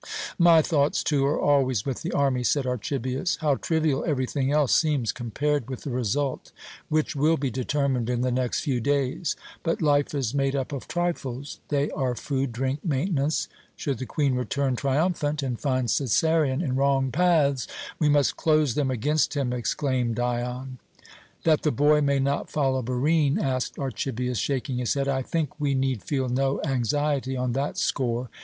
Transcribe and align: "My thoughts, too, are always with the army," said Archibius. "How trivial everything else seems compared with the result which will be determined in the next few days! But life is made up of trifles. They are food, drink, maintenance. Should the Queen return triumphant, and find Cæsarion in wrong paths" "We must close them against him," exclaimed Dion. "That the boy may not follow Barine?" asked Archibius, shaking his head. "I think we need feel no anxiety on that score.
"My 0.39 0.63
thoughts, 0.63 1.03
too, 1.03 1.27
are 1.27 1.39
always 1.39 1.85
with 1.85 2.01
the 2.01 2.11
army," 2.11 2.43
said 2.43 2.65
Archibius. 2.65 3.35
"How 3.35 3.53
trivial 3.53 4.03
everything 4.03 4.51
else 4.51 4.73
seems 4.73 5.11
compared 5.11 5.69
with 5.69 5.83
the 5.83 5.91
result 5.91 6.51
which 6.89 7.15
will 7.15 7.37
be 7.37 7.51
determined 7.51 8.09
in 8.09 8.21
the 8.21 8.31
next 8.31 8.61
few 8.61 8.79
days! 8.81 9.35
But 9.61 9.79
life 9.79 10.15
is 10.15 10.33
made 10.33 10.55
up 10.55 10.71
of 10.73 10.87
trifles. 10.87 11.59
They 11.67 11.91
are 11.91 12.15
food, 12.15 12.51
drink, 12.51 12.79
maintenance. 12.83 13.47
Should 13.75 13.99
the 13.99 14.07
Queen 14.07 14.33
return 14.33 14.75
triumphant, 14.75 15.43
and 15.43 15.59
find 15.59 15.87
Cæsarion 15.87 16.63
in 16.63 16.75
wrong 16.75 17.11
paths" 17.11 17.67
"We 17.99 18.09
must 18.09 18.35
close 18.35 18.73
them 18.73 18.89
against 18.89 19.35
him," 19.35 19.53
exclaimed 19.53 20.15
Dion. 20.15 20.79
"That 21.43 21.61
the 21.61 21.69
boy 21.71 22.01
may 22.01 22.17
not 22.17 22.49
follow 22.49 22.81
Barine?" 22.81 23.37
asked 23.37 23.77
Archibius, 23.77 24.39
shaking 24.39 24.79
his 24.79 24.95
head. 24.95 25.07
"I 25.07 25.21
think 25.21 25.59
we 25.59 25.75
need 25.75 26.01
feel 26.01 26.27
no 26.27 26.59
anxiety 26.63 27.37
on 27.37 27.51
that 27.51 27.77
score. 27.77 28.31